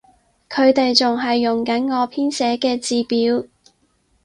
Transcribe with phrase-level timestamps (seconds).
[0.49, 3.47] 佢哋仲係用緊我編寫嘅字表